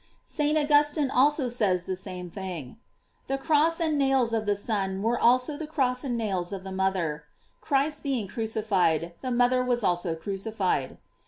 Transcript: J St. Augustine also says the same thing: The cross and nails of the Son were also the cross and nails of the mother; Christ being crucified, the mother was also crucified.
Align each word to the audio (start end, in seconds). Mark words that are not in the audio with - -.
J 0.25 0.47
St. 0.47 0.57
Augustine 0.57 1.11
also 1.11 1.47
says 1.47 1.85
the 1.85 1.95
same 1.95 2.31
thing: 2.31 2.77
The 3.27 3.37
cross 3.37 3.79
and 3.79 3.99
nails 3.99 4.33
of 4.33 4.47
the 4.47 4.55
Son 4.55 5.03
were 5.03 5.19
also 5.19 5.57
the 5.57 5.67
cross 5.67 6.03
and 6.03 6.17
nails 6.17 6.51
of 6.51 6.63
the 6.63 6.71
mother; 6.71 7.25
Christ 7.59 8.01
being 8.01 8.27
crucified, 8.27 9.13
the 9.21 9.29
mother 9.29 9.63
was 9.63 9.83
also 9.83 10.15
crucified. 10.15 10.97